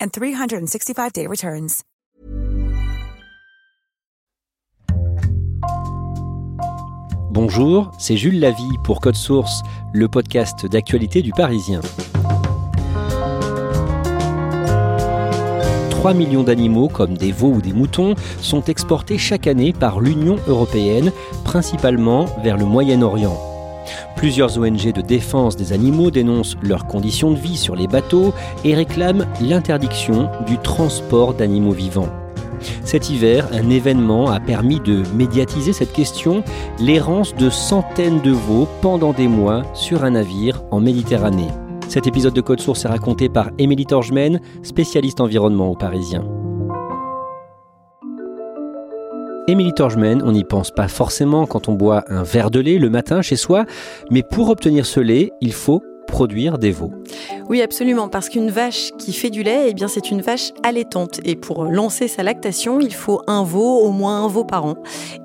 and 0.00 0.08
365-day 0.08 1.26
returns. 1.26 1.82
Bonjour, 7.32 7.92
c'est 7.98 8.16
Jules 8.16 8.40
Lavie 8.40 8.78
pour 8.82 9.00
Code 9.00 9.14
Source, 9.14 9.62
le 9.92 10.08
podcast 10.08 10.66
d'actualité 10.66 11.22
du 11.22 11.30
Parisien. 11.30 11.80
3 15.90 16.14
millions 16.14 16.42
d'animaux 16.42 16.88
comme 16.88 17.16
des 17.16 17.30
veaux 17.30 17.52
ou 17.52 17.60
des 17.60 17.72
moutons 17.72 18.14
sont 18.40 18.64
exportés 18.64 19.18
chaque 19.18 19.46
année 19.46 19.72
par 19.72 20.00
l'Union 20.00 20.36
européenne, 20.48 21.12
principalement 21.44 22.24
vers 22.42 22.56
le 22.56 22.64
Moyen-Orient. 22.64 23.49
Plusieurs 24.16 24.58
ONG 24.58 24.92
de 24.92 25.00
défense 25.00 25.56
des 25.56 25.72
animaux 25.72 26.10
dénoncent 26.10 26.56
leurs 26.62 26.86
conditions 26.86 27.30
de 27.30 27.38
vie 27.38 27.56
sur 27.56 27.76
les 27.76 27.86
bateaux 27.86 28.34
et 28.64 28.74
réclament 28.74 29.26
l'interdiction 29.40 30.28
du 30.46 30.58
transport 30.58 31.34
d'animaux 31.34 31.72
vivants. 31.72 32.08
Cet 32.84 33.10
hiver, 33.10 33.48
un 33.52 33.70
événement 33.70 34.30
a 34.30 34.40
permis 34.40 34.80
de 34.80 35.02
médiatiser 35.14 35.72
cette 35.72 35.92
question, 35.92 36.42
l'errance 36.78 37.34
de 37.34 37.48
centaines 37.48 38.20
de 38.20 38.32
veaux 38.32 38.68
pendant 38.82 39.12
des 39.12 39.28
mois 39.28 39.62
sur 39.74 40.04
un 40.04 40.10
navire 40.10 40.62
en 40.70 40.80
Méditerranée. 40.80 41.48
Cet 41.88 42.06
épisode 42.06 42.34
de 42.34 42.40
Code 42.40 42.60
Source 42.60 42.84
est 42.84 42.88
raconté 42.88 43.28
par 43.28 43.50
Émilie 43.58 43.86
Torgemène, 43.86 44.40
spécialiste 44.62 45.20
environnement 45.20 45.70
au 45.70 45.74
Parisien. 45.74 46.24
Émilie 49.50 49.72
Torgemène, 49.72 50.22
on 50.24 50.30
n'y 50.30 50.44
pense 50.44 50.70
pas 50.70 50.86
forcément 50.86 51.44
quand 51.44 51.68
on 51.68 51.72
boit 51.72 52.04
un 52.06 52.22
verre 52.22 52.52
de 52.52 52.60
lait 52.60 52.78
le 52.78 52.88
matin 52.88 53.20
chez 53.20 53.34
soi, 53.34 53.64
mais 54.08 54.22
pour 54.22 54.48
obtenir 54.48 54.86
ce 54.86 55.00
lait, 55.00 55.32
il 55.40 55.52
faut 55.52 55.82
produire 56.06 56.56
des 56.56 56.70
veaux. 56.70 56.92
Oui, 57.48 57.60
absolument, 57.60 58.08
parce 58.08 58.28
qu'une 58.28 58.50
vache 58.50 58.92
qui 58.96 59.12
fait 59.12 59.28
du 59.28 59.42
lait, 59.42 59.66
eh 59.70 59.74
bien, 59.74 59.88
c'est 59.88 60.12
une 60.12 60.20
vache 60.20 60.52
allaitante. 60.62 61.18
Et 61.24 61.34
pour 61.34 61.64
lancer 61.64 62.06
sa 62.06 62.22
lactation, 62.22 62.78
il 62.78 62.94
faut 62.94 63.22
un 63.26 63.42
veau, 63.42 63.80
au 63.80 63.90
moins 63.90 64.24
un 64.24 64.28
veau 64.28 64.44
par 64.44 64.66
an. 64.66 64.76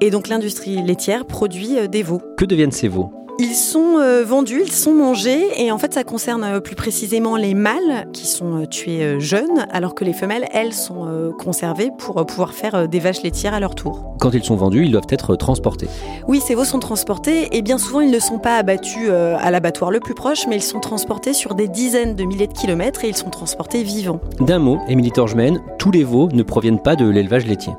Et 0.01 0.09
donc 0.09 0.27
l'industrie 0.27 0.81
laitière 0.81 1.25
produit 1.25 1.77
euh, 1.77 1.85
des 1.85 2.01
veaux. 2.01 2.21
Que 2.35 2.45
deviennent 2.45 2.71
ces 2.71 2.87
veaux? 2.87 3.24
Ils 3.37 3.55
sont 3.55 3.97
euh, 3.97 4.23
vendus, 4.23 4.61
ils 4.65 4.71
sont 4.71 4.93
mangés 4.93 5.61
et 5.61 5.71
en 5.71 5.77
fait 5.77 5.93
ça 5.93 6.03
concerne 6.03 6.43
euh, 6.43 6.59
plus 6.59 6.75
précisément 6.75 7.35
les 7.35 7.53
mâles 7.53 8.07
qui 8.13 8.27
sont 8.27 8.61
euh, 8.61 8.65
tués 8.65 9.19
jeunes 9.19 9.65
alors 9.71 9.93
que 9.93 10.05
les 10.05 10.13
femelles 10.13 10.47
elles 10.53 10.73
sont 10.73 11.33
conservées 11.37 11.91
pour 11.97 12.25
pouvoir 12.25 12.53
faire 12.53 12.87
des 12.87 12.99
vaches 12.99 13.23
laitières 13.23 13.53
à 13.53 13.59
leur 13.59 13.75
tour. 13.75 14.15
Quand 14.19 14.33
ils 14.33 14.43
sont 14.43 14.55
vendus, 14.55 14.85
ils 14.85 14.91
doivent 14.91 15.07
être 15.09 15.35
transportés. 15.35 15.87
Oui, 16.27 16.39
ces 16.39 16.55
veaux 16.55 16.65
sont 16.65 16.79
transportés 16.79 17.55
et 17.55 17.61
bien 17.61 17.77
souvent 17.77 18.01
ils 18.01 18.11
ne 18.11 18.19
sont 18.19 18.39
pas 18.39 18.57
abattus 18.57 19.09
à 19.09 19.51
l'abattoir 19.51 19.91
le 19.91 19.99
plus 19.99 20.13
proche 20.13 20.47
mais 20.47 20.57
ils 20.57 20.63
sont 20.63 20.79
transportés 20.79 21.33
sur 21.33 21.55
des 21.55 21.67
dizaines 21.67 22.15
de 22.15 22.23
milliers 22.23 22.47
de 22.47 22.53
kilomètres 22.53 23.03
et 23.03 23.09
ils 23.09 23.17
sont 23.17 23.29
transportés 23.29 23.83
vivants. 23.83 24.19
D'un 24.39 24.59
mot, 24.59 24.79
Émilie 24.87 25.11
Torgemène, 25.11 25.61
tous 25.77 25.91
les 25.91 26.03
veaux 26.03 26.29
ne 26.31 26.43
proviennent 26.43 26.81
pas 26.81 26.95
de 26.95 27.07
l'élevage 27.07 27.45
laitier. 27.45 27.73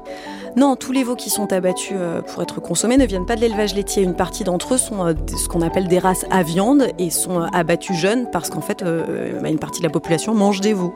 Non, 0.57 0.75
tous 0.75 0.91
les 0.91 1.05
veaux 1.05 1.17
qui 1.17 1.29
sont 1.29 1.53
abattus 1.53 1.93
euh, 1.93 2.23
pour 2.23 2.43
être 2.43 2.63
consommés 2.63 2.97
ne 2.97 3.05
viennent 3.05 3.27
pas 3.27 3.37
de 3.37 3.43
l'élevage 3.43 3.75
laitier. 3.75 4.03
Une 4.03 4.15
partie 4.15 4.43
d'entre 4.43 4.73
eux 4.73 4.79
sont 4.79 5.07
euh, 5.07 5.13
ce 5.37 5.49
qu'on 5.49 5.61
appelle 5.61 5.87
des 5.87 5.99
races 5.99 6.25
à 6.31 6.43
viande 6.43 6.89
et 6.99 7.11
sont 7.11 7.43
euh, 7.43 7.47
abattus 7.53 7.95
jeunes 7.95 8.31
parce 8.31 8.49
qu'en 8.49 8.63
fait, 8.63 8.83
bah, 8.83 9.51
une 9.51 9.59
partie 9.59 9.81
de 9.81 9.87
la 9.87 9.93
population 9.93 10.35
mange 10.35 10.63
des 10.63 10.73
veaux. 10.73 10.95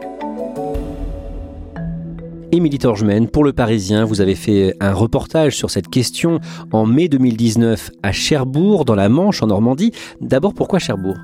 Émilie 2.53 2.79
Torgemène, 2.79 3.29
pour 3.29 3.45
Le 3.45 3.53
Parisien, 3.53 4.05
vous 4.05 4.21
avez 4.21 4.35
fait 4.35 4.75
un 4.81 4.93
reportage 4.93 5.57
sur 5.57 5.71
cette 5.71 5.87
question 5.87 6.41
en 6.73 6.85
mai 6.85 7.07
2019 7.07 7.91
à 8.03 8.11
Cherbourg, 8.11 8.85
dans 8.85 8.97
la 8.97 9.09
Manche, 9.09 9.41
en 9.45 9.47
Normandie. 9.47 9.93
D'abord, 10.21 10.53
pourquoi 10.53 10.81
Cherbourg? 10.81 11.17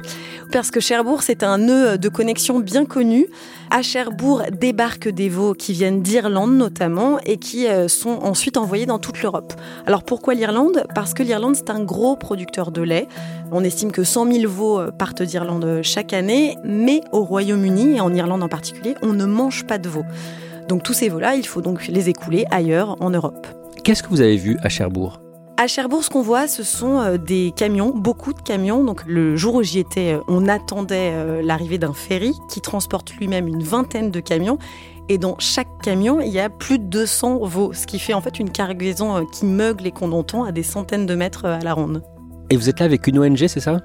Parce 0.52 0.70
que 0.70 0.78
Cherbourg, 0.78 1.24
c'est 1.24 1.42
un 1.42 1.58
nœud 1.58 1.98
de 1.98 2.08
connexion 2.08 2.60
bien 2.60 2.84
connu. 2.84 3.26
À 3.70 3.82
Cherbourg 3.82 4.42
débarquent 4.52 5.08
des 5.08 5.28
veaux 5.28 5.54
qui 5.54 5.72
viennent 5.72 6.00
d'Irlande 6.00 6.56
notamment 6.56 7.18
et 7.26 7.38
qui 7.38 7.66
euh, 7.66 7.88
sont 7.88 8.20
ensuite 8.22 8.56
envoyés 8.56 8.86
dans 8.86 9.00
toute 9.00 9.20
l'Europe. 9.20 9.52
Alors 9.84 10.04
pourquoi 10.04 10.34
l'Irlande? 10.34 10.84
Parce 10.94 11.12
que 11.12 11.24
l'Irlande, 11.24 11.56
c'est 11.56 11.70
un 11.70 11.82
gros 11.82 12.14
producteur 12.14 12.70
de 12.70 12.82
lait. 12.82 13.08
On 13.50 13.64
estime 13.64 13.90
que 13.90 14.04
100 14.04 14.32
000 14.32 14.48
veaux 14.48 14.78
euh, 14.78 14.90
partent 14.92 15.22
d'Irlande 15.22 15.80
chaque 15.82 16.12
année, 16.12 16.56
mais 16.64 17.00
au 17.10 17.24
Royaume-Uni, 17.24 17.96
et 17.96 18.00
en 18.00 18.14
Irlande 18.14 18.44
en 18.44 18.48
particulier, 18.48 18.94
on 19.02 19.12
ne 19.12 19.24
mange 19.24 19.66
pas 19.66 19.78
de 19.78 19.88
veaux. 19.88 20.04
Donc 20.68 20.82
tous 20.82 20.92
ces 20.92 21.08
veaux-là, 21.08 21.36
il 21.36 21.46
faut 21.46 21.62
donc 21.62 21.86
les 21.86 22.08
écouler 22.08 22.44
ailleurs 22.50 22.96
en 23.00 23.10
Europe. 23.10 23.46
Qu'est-ce 23.84 24.02
que 24.02 24.08
vous 24.08 24.20
avez 24.20 24.36
vu 24.36 24.58
à 24.62 24.68
Cherbourg? 24.68 25.20
À 25.58 25.68
Cherbourg, 25.68 26.04
ce 26.04 26.10
qu'on 26.10 26.22
voit, 26.22 26.48
ce 26.48 26.62
sont 26.62 27.00
euh, 27.00 27.16
des 27.16 27.52
camions, 27.56 27.90
beaucoup 27.90 28.34
de 28.34 28.40
camions. 28.40 28.84
Donc, 28.84 29.02
le 29.06 29.36
jour 29.36 29.54
où 29.54 29.62
j'y 29.62 29.78
étais, 29.78 30.12
euh, 30.12 30.20
on 30.28 30.48
attendait 30.48 31.12
euh, 31.14 31.40
l'arrivée 31.40 31.78
d'un 31.78 31.94
ferry 31.94 32.34
qui 32.50 32.60
transporte 32.60 33.14
lui-même 33.14 33.48
une 33.48 33.62
vingtaine 33.62 34.10
de 34.10 34.20
camions. 34.20 34.58
Et 35.08 35.16
dans 35.16 35.36
chaque 35.38 35.68
camion, 35.82 36.20
il 36.20 36.28
y 36.28 36.40
a 36.40 36.50
plus 36.50 36.78
de 36.78 36.84
200 36.84 37.38
veaux, 37.44 37.72
ce 37.72 37.86
qui 37.86 37.98
fait 37.98 38.12
en 38.12 38.20
fait 38.20 38.38
une 38.38 38.50
cargaison 38.50 39.24
qui 39.24 39.46
meugle 39.46 39.86
et 39.86 39.92
qu'on 39.92 40.12
entend 40.12 40.44
à 40.44 40.52
des 40.52 40.64
centaines 40.64 41.06
de 41.06 41.14
mètres 41.14 41.46
à 41.46 41.60
la 41.60 41.72
ronde. 41.72 42.02
Et 42.48 42.56
vous 42.56 42.68
êtes 42.68 42.78
là 42.78 42.86
avec 42.86 43.08
une 43.08 43.18
ONG, 43.18 43.46
c'est 43.48 43.60
ça? 43.60 43.80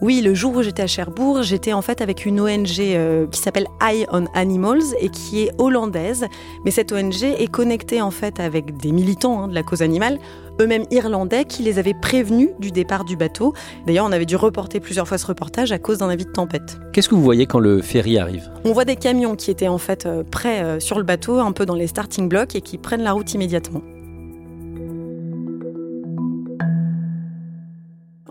Oui, 0.00 0.20
le 0.20 0.34
jour 0.34 0.54
où 0.54 0.62
j'étais 0.62 0.82
à 0.82 0.86
Cherbourg, 0.86 1.42
j'étais 1.42 1.72
en 1.72 1.82
fait 1.82 2.00
avec 2.00 2.24
une 2.26 2.40
ONG 2.40 2.78
euh, 2.80 3.26
qui 3.26 3.40
s'appelle 3.40 3.66
Eye 3.82 4.06
on 4.12 4.26
Animals 4.34 4.82
et 5.00 5.08
qui 5.08 5.42
est 5.42 5.50
hollandaise. 5.58 6.26
Mais 6.64 6.70
cette 6.70 6.92
ONG 6.92 7.24
est 7.24 7.50
connectée 7.50 8.00
en 8.00 8.12
fait 8.12 8.38
avec 8.38 8.76
des 8.76 8.92
militants 8.92 9.42
hein, 9.42 9.48
de 9.48 9.54
la 9.54 9.64
cause 9.64 9.82
animale, 9.82 10.20
eux-mêmes 10.60 10.84
irlandais, 10.92 11.44
qui 11.44 11.64
les 11.64 11.80
avaient 11.80 11.94
prévenus 12.00 12.50
du 12.60 12.70
départ 12.70 13.04
du 13.04 13.16
bateau. 13.16 13.52
D'ailleurs, 13.86 14.06
on 14.06 14.12
avait 14.12 14.26
dû 14.26 14.36
reporter 14.36 14.78
plusieurs 14.78 15.08
fois 15.08 15.18
ce 15.18 15.26
reportage 15.26 15.72
à 15.72 15.80
cause 15.80 15.98
d'un 15.98 16.08
avis 16.08 16.24
de 16.24 16.30
tempête. 16.30 16.78
Qu'est-ce 16.92 17.08
que 17.08 17.16
vous 17.16 17.22
voyez 17.22 17.46
quand 17.46 17.58
le 17.58 17.82
ferry 17.82 18.16
arrive? 18.18 18.48
On 18.64 18.72
voit 18.72 18.84
des 18.84 18.96
camions 18.96 19.34
qui 19.34 19.50
étaient 19.50 19.66
en 19.66 19.78
fait 19.78 20.06
euh, 20.06 20.22
prêts 20.22 20.62
euh, 20.62 20.78
sur 20.78 20.98
le 20.98 21.04
bateau, 21.04 21.40
un 21.40 21.50
peu 21.50 21.66
dans 21.66 21.74
les 21.74 21.88
starting 21.88 22.28
blocks 22.28 22.54
et 22.54 22.60
qui 22.60 22.78
prennent 22.78 23.02
la 23.02 23.12
route 23.12 23.34
immédiatement. 23.34 23.82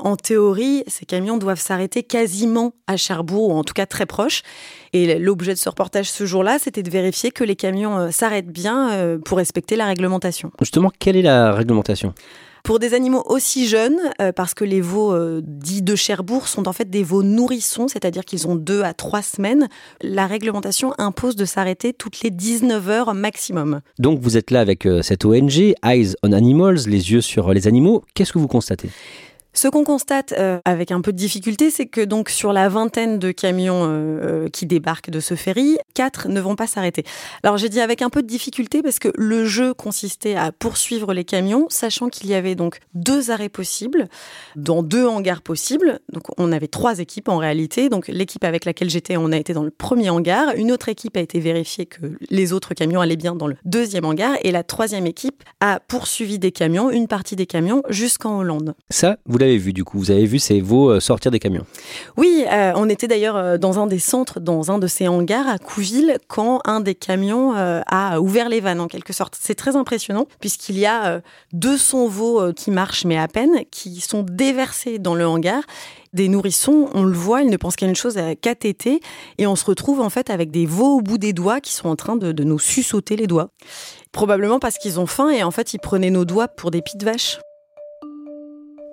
En 0.04 0.18
théorie, 0.18 0.84
ces 0.88 1.06
camions 1.06 1.38
doivent 1.38 1.62
s'arrêter 1.62 2.04
quasiment 2.04 2.74
à 2.88 2.98
Cherbourg, 2.98 3.52
ou 3.52 3.54
en 3.54 3.64
tout 3.64 3.74
cas 3.74 3.86
très 3.86 4.06
proche. 4.06 4.42
Et 4.92 5.18
l'objet 5.18 5.54
de 5.54 5.58
ce 5.58 5.70
reportage 5.70 6.12
ce 6.12 6.26
jour-là, 6.26 6.58
c'était 6.60 6.84
de 6.84 6.90
vérifier 6.90 7.32
que 7.32 7.46
les 7.46 7.56
camions 7.56 7.98
euh, 7.98 8.12
s'arrêtent 8.12 8.52
bien 8.52 8.92
euh, 8.92 9.18
pour 9.18 9.38
respecter 9.38 9.78
la 9.78 9.86
réglementation. 9.86 10.52
Justement, 10.60 10.92
quelle 11.00 11.16
est 11.16 11.22
la 11.22 11.54
réglementation? 11.54 12.14
Pour 12.66 12.80
des 12.80 12.94
animaux 12.94 13.24
aussi 13.28 13.66
jeunes, 13.66 13.98
euh, 14.22 14.34
parce 14.34 14.54
que 14.54 14.66
les 14.66 14.82
veaux 14.82 15.16
dits 15.42 15.82
de 15.82 15.96
Cherbourg 15.96 16.50
sont 16.50 16.68
en 16.68 16.74
fait 16.74 16.90
des 16.90 17.04
veaux 17.04 17.24
nourrissons, 17.24 17.88
c'est-à-dire 17.88 18.26
qu'ils 18.26 18.46
ont 18.46 18.56
deux 18.56 18.84
à 18.84 18.94
trois 18.94 19.22
semaines, 19.22 19.70
la 20.02 20.28
réglementation 20.28 20.94
impose 20.98 21.38
de 21.38 21.46
s'arrêter 21.46 21.94
toutes 21.94 22.24
les 22.24 22.30
19 22.30 22.90
heures 22.90 23.14
maximum. 23.14 23.80
Donc 24.00 24.20
vous 24.20 24.36
êtes 24.36 24.52
là 24.52 24.60
avec 24.60 24.86
cette 25.02 25.24
ONG, 25.24 25.76
Eyes 25.86 26.14
on 26.24 26.34
Animals, 26.34 26.88
les 26.88 27.12
yeux 27.14 27.22
sur 27.22 27.54
les 27.54 27.68
animaux. 27.70 28.04
Qu'est-ce 28.16 28.34
que 28.34 28.40
vous 28.40 28.50
constatez? 28.50 28.90
Ce 29.56 29.68
qu'on 29.68 29.84
constate 29.84 30.34
euh, 30.34 30.60
avec 30.66 30.92
un 30.92 31.02
peu 31.02 31.12
de 31.12 31.18
difficulté, 31.18 31.70
c'est 31.70 31.86
que 31.86 32.02
donc 32.02 32.30
sur 32.30 32.54
la 32.54 32.70
vingtaine 32.70 33.20
de 33.20 33.32
camions 33.32 33.84
euh, 33.84 33.88
euh, 33.88 34.50
qui 34.50 34.66
débarquent 34.66 35.12
de 35.12 35.20
ce 35.20 35.36
ferry, 35.36 35.78
quatre 35.94 36.28
ne 36.28 36.42
vont 36.42 36.56
pas 36.56 36.66
s'arrêter. 36.66 37.04
Alors 37.44 37.58
j'ai 37.58 37.70
dit 37.70 37.80
avec 37.80 38.02
un 38.02 38.10
peu 38.10 38.24
de 38.24 38.28
difficulté 38.28 38.82
parce 38.82 38.98
que 38.98 39.10
le 39.16 39.46
jeu 39.46 39.76
consistait 39.76 40.36
à 40.36 40.52
poursuivre 40.52 41.14
les 41.14 41.24
camions, 41.24 41.68
sachant 41.70 42.10
qu'il 42.10 42.30
y 42.30 42.34
avait 42.34 42.56
donc 42.56 42.80
deux 42.96 43.30
arrêts 43.30 43.48
possibles 43.48 44.08
dans 44.56 44.82
deux 44.82 45.06
hangars 45.06 45.44
possibles. 45.44 46.00
Donc 46.12 46.24
on 46.40 46.52
avait 46.52 46.68
trois 46.68 46.98
équipes 46.98 47.30
en 47.30 47.38
réalité. 47.38 47.90
Donc 47.90 48.08
l'équipe 48.08 48.44
avec 48.44 48.66
laquelle 48.66 48.90
j'étais, 48.90 49.18
on 49.18 49.32
a 49.32 49.38
été 49.38 49.54
dans 49.54 49.64
le 49.64 49.72
premier 49.72 50.10
hangar. 50.10 50.56
Une 50.56 50.72
autre 50.72 50.90
équipe 50.90 51.16
a 51.16 51.22
été 51.22 51.40
vérifiée 51.40 51.86
que 51.86 52.18
les 52.32 52.54
autres 52.54 52.74
camions 52.74 53.02
allaient 53.02 53.16
bien 53.16 53.36
dans 53.36 53.48
le 53.48 53.56
deuxième 53.66 54.06
hangar, 54.06 54.36
et 54.42 54.52
la 54.52 54.64
troisième 54.64 55.06
équipe 55.06 55.44
a 55.60 55.80
poursuivi 55.80 56.40
des 56.40 56.52
camions, 56.52 56.90
une 56.90 57.08
partie 57.08 57.36
des 57.36 57.46
camions, 57.46 57.84
jusqu'en 57.90 58.40
Hollande. 58.40 58.74
Ça, 58.90 59.18
vu 59.52 59.74
du 59.74 59.84
coup, 59.84 60.00
vous 60.00 60.12
avez 60.12 60.26
vu 60.26 60.40
ces 60.40 60.62
veaux 60.62 60.90
euh, 60.90 61.00
sortir 61.00 61.32
des 61.32 61.40
camions. 61.40 61.66
Oui, 62.18 62.46
euh, 62.52 62.74
on 62.76 62.90
était 62.90 63.08
d'ailleurs 63.08 63.36
euh, 63.36 63.58
dans 63.58 63.80
un 63.80 63.88
des 63.88 64.00
centres, 64.00 64.40
dans 64.40 64.72
un 64.72 64.80
de 64.80 64.88
ces 64.88 65.08
hangars 65.08 65.48
à 65.48 65.58
Couville, 65.58 66.18
quand 66.28 66.62
un 66.66 66.80
des 66.80 66.96
camions 66.96 67.54
a 67.54 68.20
ouvert 68.20 68.50
les 68.50 68.60
vannes 68.60 68.80
en 68.80 68.88
quelque 68.88 69.14
sorte. 69.14 69.38
C'est 69.40 69.56
très 69.56 69.76
impressionnant 69.76 70.28
puisqu'il 70.40 70.78
y 70.78 70.86
a 70.86 71.22
200 71.54 72.08
veaux 72.08 72.54
qui 72.54 72.72
marchent 72.72 73.06
mais 73.06 73.18
à 73.18 73.28
peine, 73.28 73.52
qui 73.72 74.02
sont 74.02 74.24
déversés 74.24 75.00
dans 75.00 75.16
le 75.16 75.26
hangar 75.26 75.64
des 76.14 76.28
nourrissons, 76.28 76.90
on 76.94 77.04
le 77.04 77.14
voit, 77.14 77.42
ils 77.42 77.50
ne 77.50 77.58
pensent 77.58 77.76
qu'à 77.76 77.88
une 77.88 77.96
chose, 77.96 78.20
qu'à 78.42 78.56
téter, 78.56 79.00
et 79.40 79.48
on 79.48 79.56
se 79.56 79.66
retrouve 79.66 80.00
en 80.00 80.10
fait 80.10 80.30
avec 80.30 80.52
des 80.52 80.66
veaux 80.66 80.98
au 80.98 81.02
bout 81.02 81.18
des 81.18 81.34
doigts 81.34 81.60
qui 81.60 81.74
sont 81.74 81.90
en 81.90 81.96
train 81.96 82.16
de, 82.16 82.44
nous 82.44 82.60
sussauter 82.60 83.16
les 83.16 83.28
doigts. 83.28 83.50
Probablement 84.12 84.60
parce 84.60 84.78
qu'ils 84.78 85.00
ont 85.00 85.08
faim 85.08 85.30
et 85.30 85.44
en 85.44 85.52
fait 85.52 85.74
ils 85.74 85.80
prenaient 85.80 86.12
nos 86.12 86.26
doigts 86.26 86.48
pour 86.48 86.72
des 86.72 86.82
pieds 86.82 87.00
de 87.00 87.06
vache. 87.06 87.40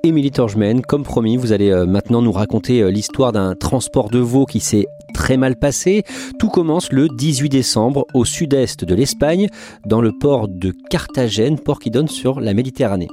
Émilie 0.03 0.31
Torgemen, 0.31 0.81
comme 0.81 1.03
promis, 1.03 1.37
vous 1.37 1.53
allez 1.53 1.71
euh, 1.71 1.85
maintenant 1.85 2.23
nous 2.23 2.33
raconter 2.33 2.81
euh, 2.81 2.91
l'histoire 2.91 3.33
d'un 3.33 3.55
transport 3.55 4.09
de 4.09 4.19
veaux 4.19 4.47
qui 4.47 4.59
s'est 4.59 4.87
très 5.13 5.37
mal 5.37 5.57
passé. 5.57 6.05
Tout 6.39 6.49
commence 6.49 6.91
le 6.91 7.09
18 7.09 7.51
décembre 7.51 8.07
au 8.15 8.25
sud-est 8.25 8.87
de 8.87 8.95
l'Espagne, 8.95 9.49
dans 9.85 10.01
le 10.01 10.13
port 10.13 10.49
de 10.49 10.73
Carthagène, 10.89 11.59
port 11.59 11.81
qui 11.81 11.91
donne 11.91 12.09
sur 12.09 12.41
la 12.41 12.55
Méditerranée. 12.55 13.09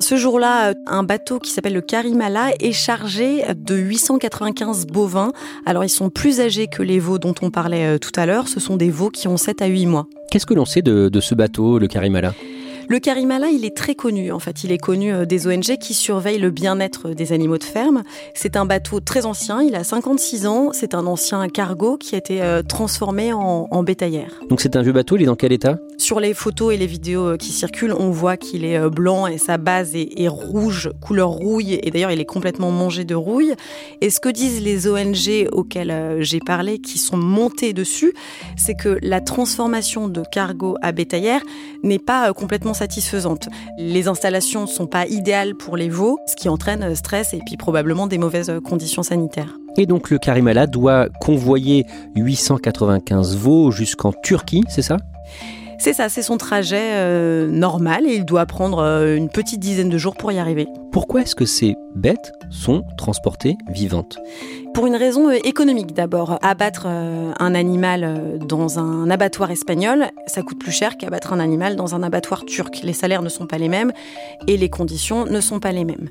Ce 0.00 0.16
jour-là, 0.16 0.70
euh, 0.70 0.74
un 0.86 1.02
bateau 1.02 1.38
qui 1.38 1.50
s'appelle 1.50 1.74
le 1.74 1.82
Karimala 1.82 2.52
est 2.60 2.72
chargé 2.72 3.44
de 3.54 3.76
895 3.76 4.86
bovins. 4.86 5.32
Alors 5.66 5.84
ils 5.84 5.90
sont 5.90 6.08
plus 6.08 6.40
âgés 6.40 6.66
que 6.66 6.82
les 6.82 6.98
veaux 6.98 7.18
dont 7.18 7.34
on 7.42 7.50
parlait 7.50 7.98
tout 7.98 8.12
à 8.16 8.24
l'heure, 8.24 8.48
ce 8.48 8.58
sont 8.58 8.78
des 8.78 8.88
veaux 8.88 9.10
qui 9.10 9.28
ont 9.28 9.36
7 9.36 9.60
à 9.60 9.66
8 9.66 9.84
mois. 9.84 10.06
Qu'est-ce 10.30 10.46
que 10.46 10.54
l'on 10.54 10.64
sait 10.64 10.80
de, 10.80 11.10
de 11.10 11.20
ce 11.20 11.34
bateau, 11.34 11.78
le 11.78 11.88
Karimala 11.88 12.32
le 12.88 12.98
Karimala, 12.98 13.48
il 13.48 13.64
est 13.64 13.76
très 13.76 13.94
connu. 13.94 14.32
En 14.32 14.38
fait, 14.38 14.64
il 14.64 14.72
est 14.72 14.78
connu 14.78 15.12
euh, 15.12 15.24
des 15.24 15.46
ONG 15.46 15.76
qui 15.80 15.94
surveillent 15.94 16.38
le 16.38 16.50
bien-être 16.50 17.10
des 17.10 17.32
animaux 17.32 17.58
de 17.58 17.64
ferme. 17.64 18.02
C'est 18.34 18.56
un 18.56 18.64
bateau 18.64 19.00
très 19.00 19.26
ancien. 19.26 19.62
Il 19.62 19.74
a 19.74 19.84
56 19.84 20.46
ans. 20.46 20.70
C'est 20.72 20.94
un 20.94 21.06
ancien 21.06 21.48
cargo 21.48 21.96
qui 21.96 22.14
a 22.14 22.18
été 22.18 22.42
euh, 22.42 22.62
transformé 22.62 23.32
en, 23.32 23.68
en 23.70 23.82
bétaillère. 23.82 24.40
Donc 24.48 24.60
c'est 24.60 24.76
un 24.76 24.82
vieux 24.82 24.92
bateau. 24.92 25.16
Il 25.16 25.22
est 25.22 25.26
dans 25.26 25.36
quel 25.36 25.52
état? 25.52 25.78
Sur 25.98 26.20
les 26.20 26.34
photos 26.34 26.74
et 26.74 26.76
les 26.76 26.86
vidéos 26.86 27.28
euh, 27.28 27.36
qui 27.36 27.52
circulent, 27.52 27.94
on 27.98 28.10
voit 28.10 28.36
qu'il 28.36 28.64
est 28.64 28.88
blanc 28.90 29.26
et 29.26 29.38
sa 29.38 29.58
base 29.58 29.94
est, 29.94 30.20
est 30.20 30.28
rouge, 30.28 30.90
couleur 31.00 31.30
rouille. 31.30 31.78
Et 31.82 31.90
d'ailleurs, 31.90 32.10
il 32.10 32.20
est 32.20 32.24
complètement 32.24 32.70
mangé 32.70 33.04
de 33.04 33.14
rouille. 33.14 33.54
Et 34.00 34.10
ce 34.10 34.20
que 34.20 34.28
disent 34.28 34.62
les 34.62 34.88
ONG 34.88 35.48
auxquelles 35.52 36.16
j'ai 36.20 36.40
parlé, 36.40 36.78
qui 36.78 36.98
sont 36.98 37.16
montées 37.16 37.72
dessus, 37.72 38.12
c'est 38.56 38.74
que 38.74 38.98
la 39.02 39.20
transformation 39.20 40.08
de 40.08 40.22
cargo 40.30 40.76
à 40.82 40.92
bétaillère 40.92 41.42
n'est 41.82 41.98
pas 41.98 42.32
complètement 42.32 42.71
satisfaisante. 42.74 43.48
Les 43.78 44.08
installations 44.08 44.62
ne 44.62 44.66
sont 44.66 44.86
pas 44.86 45.06
idéales 45.06 45.54
pour 45.54 45.76
les 45.76 45.88
veaux, 45.88 46.18
ce 46.26 46.36
qui 46.36 46.48
entraîne 46.48 46.94
stress 46.94 47.34
et 47.34 47.40
puis 47.44 47.56
probablement 47.56 48.06
des 48.06 48.18
mauvaises 48.18 48.52
conditions 48.64 49.02
sanitaires. 49.02 49.56
Et 49.76 49.86
donc 49.86 50.10
le 50.10 50.18
Karimala 50.18 50.66
doit 50.66 51.08
convoyer 51.20 51.86
895 52.16 53.36
veaux 53.36 53.70
jusqu'en 53.70 54.12
Turquie, 54.12 54.64
c'est 54.68 54.82
ça? 54.82 54.98
C'est 55.82 55.94
ça, 55.94 56.08
c'est 56.08 56.22
son 56.22 56.36
trajet 56.36 56.92
euh, 56.92 57.48
normal 57.48 58.06
et 58.06 58.14
il 58.14 58.24
doit 58.24 58.46
prendre 58.46 58.78
euh, 58.78 59.16
une 59.16 59.28
petite 59.28 59.58
dizaine 59.58 59.88
de 59.88 59.98
jours 59.98 60.14
pour 60.14 60.30
y 60.30 60.38
arriver. 60.38 60.68
Pourquoi 60.92 61.22
est-ce 61.22 61.34
que 61.34 61.44
ces 61.44 61.74
bêtes 61.96 62.32
sont 62.50 62.84
transportées 62.96 63.56
vivantes? 63.68 64.20
Pour 64.74 64.86
une 64.86 64.94
raison 64.94 65.28
euh, 65.28 65.38
économique 65.42 65.92
d'abord. 65.92 66.38
Abattre 66.40 66.86
un 66.86 67.54
animal 67.56 68.38
dans 68.46 68.78
un 68.78 69.10
abattoir 69.10 69.50
espagnol, 69.50 70.06
ça 70.28 70.42
coûte 70.42 70.60
plus 70.60 70.70
cher 70.70 70.96
qu'abattre 70.96 71.32
un 71.32 71.40
animal 71.40 71.74
dans 71.74 71.96
un 71.96 72.04
abattoir 72.04 72.44
turc. 72.44 72.82
Les 72.84 72.92
salaires 72.92 73.22
ne 73.22 73.28
sont 73.28 73.46
pas 73.46 73.58
les 73.58 73.68
mêmes 73.68 73.90
et 74.46 74.56
les 74.56 74.68
conditions 74.68 75.24
ne 75.24 75.40
sont 75.40 75.58
pas 75.58 75.72
les 75.72 75.84
mêmes. 75.84 76.10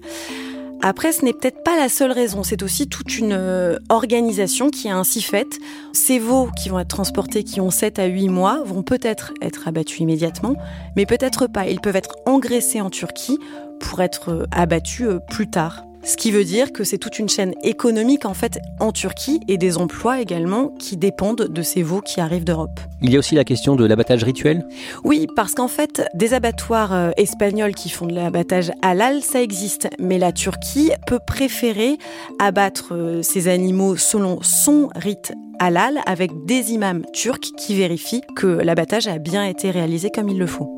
Après, 0.83 1.11
ce 1.11 1.23
n'est 1.23 1.33
peut-être 1.33 1.63
pas 1.63 1.77
la 1.77 1.89
seule 1.89 2.11
raison, 2.11 2.41
c'est 2.41 2.63
aussi 2.63 2.87
toute 2.87 3.19
une 3.19 3.33
euh, 3.33 3.77
organisation 3.89 4.71
qui 4.71 4.87
est 4.87 4.91
ainsi 4.91 5.21
faite. 5.21 5.59
Ces 5.93 6.17
veaux 6.17 6.49
qui 6.57 6.69
vont 6.69 6.79
être 6.79 6.87
transportés, 6.87 7.43
qui 7.43 7.61
ont 7.61 7.69
7 7.69 7.99
à 7.99 8.05
8 8.05 8.29
mois, 8.29 8.63
vont 8.65 8.81
peut-être 8.81 9.31
être 9.43 9.67
abattus 9.67 9.99
immédiatement, 9.99 10.55
mais 10.95 11.05
peut-être 11.05 11.45
pas. 11.45 11.67
Ils 11.67 11.81
peuvent 11.81 11.95
être 11.95 12.15
engraissés 12.25 12.81
en 12.81 12.89
Turquie 12.89 13.37
pour 13.79 14.01
être 14.01 14.29
euh, 14.31 14.45
abattus 14.51 15.07
euh, 15.07 15.19
plus 15.29 15.47
tard. 15.47 15.83
Ce 16.03 16.17
qui 16.17 16.31
veut 16.31 16.43
dire 16.43 16.71
que 16.71 16.83
c'est 16.83 16.97
toute 16.97 17.19
une 17.19 17.29
chaîne 17.29 17.53
économique 17.63 18.25
en 18.25 18.33
fait 18.33 18.59
en 18.79 18.91
Turquie 18.91 19.39
et 19.47 19.57
des 19.57 19.77
emplois 19.77 20.19
également 20.19 20.69
qui 20.79 20.97
dépendent 20.97 21.47
de 21.47 21.61
ces 21.61 21.83
veaux 21.83 22.01
qui 22.01 22.19
arrivent 22.19 22.43
d'Europe. 22.43 22.79
Il 23.01 23.11
y 23.11 23.15
a 23.15 23.19
aussi 23.19 23.35
la 23.35 23.43
question 23.43 23.75
de 23.75 23.85
l'abattage 23.85 24.23
rituel? 24.23 24.65
Oui, 25.03 25.27
parce 25.35 25.53
qu'en 25.53 25.67
fait, 25.67 26.03
des 26.13 26.33
abattoirs 26.33 26.93
euh, 26.93 27.11
espagnols 27.17 27.75
qui 27.75 27.89
font 27.89 28.07
de 28.07 28.13
l'abattage 28.13 28.71
halal, 28.81 29.21
ça 29.21 29.41
existe. 29.41 29.89
Mais 29.99 30.17
la 30.17 30.31
Turquie 30.31 30.91
peut 31.05 31.19
préférer 31.25 31.97
abattre 32.39 32.93
euh, 32.93 33.21
ces 33.21 33.47
animaux 33.47 33.95
selon 33.95 34.39
son 34.41 34.89
rite 34.95 35.33
halal 35.59 35.99
avec 36.07 36.31
des 36.45 36.71
imams 36.71 37.03
turcs 37.13 37.51
qui 37.57 37.75
vérifient 37.75 38.21
que 38.35 38.47
l'abattage 38.47 39.07
a 39.07 39.19
bien 39.19 39.45
été 39.45 39.69
réalisé 39.69 40.09
comme 40.09 40.29
il 40.29 40.39
le 40.39 40.47
faut. 40.47 40.77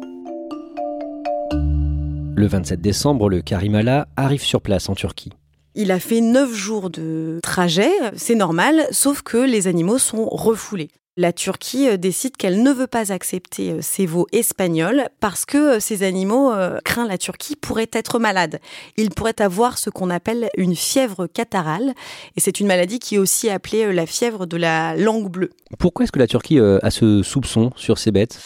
Le 2.35 2.47
27 2.47 2.81
décembre, 2.81 3.29
le 3.29 3.41
Karimala 3.41 4.07
arrive 4.17 4.41
sur 4.41 4.61
place 4.61 4.89
en 4.89 4.95
Turquie. 4.95 5.31
Il 5.75 5.91
a 5.91 5.99
fait 5.99 6.19
neuf 6.19 6.51
jours 6.51 6.89
de 6.89 7.39
trajet, 7.43 7.91
c'est 8.15 8.35
normal, 8.35 8.87
sauf 8.91 9.21
que 9.21 9.37
les 9.37 9.67
animaux 9.67 9.99
sont 9.99 10.25
refoulés. 10.25 10.89
La 11.15 11.31
Turquie 11.31 11.89
euh, 11.89 11.97
décide 11.97 12.37
qu'elle 12.37 12.63
ne 12.63 12.71
veut 12.71 12.87
pas 12.87 13.11
accepter 13.11 13.69
euh, 13.69 13.77
ces 13.81 14.07
veaux 14.07 14.25
espagnols 14.31 15.03
parce 15.19 15.45
que 15.45 15.75
euh, 15.75 15.79
ces 15.79 16.01
animaux, 16.01 16.51
craint 16.83 17.07
la 17.07 17.19
Turquie, 17.19 17.55
pourraient 17.55 17.89
être 17.93 18.17
malades. 18.17 18.59
Ils 18.97 19.11
pourraient 19.11 19.39
avoir 19.39 19.77
ce 19.77 19.91
qu'on 19.91 20.09
appelle 20.09 20.49
une 20.57 20.75
fièvre 20.75 21.27
catarrhale 21.27 21.93
et 22.35 22.39
c'est 22.39 22.59
une 22.59 22.65
maladie 22.65 22.97
qui 22.97 23.15
est 23.15 23.19
aussi 23.19 23.51
appelée 23.51 23.93
la 23.93 24.07
fièvre 24.07 24.47
de 24.47 24.57
la 24.57 24.95
langue 24.95 25.29
bleue. 25.29 25.51
Pourquoi 25.77 26.03
est-ce 26.03 26.11
que 26.11 26.19
la 26.19 26.27
Turquie 26.27 26.59
a 26.59 26.89
ce 26.89 27.21
soupçon 27.21 27.71
sur 27.75 27.99
ces 27.99 28.11
bêtes? 28.11 28.39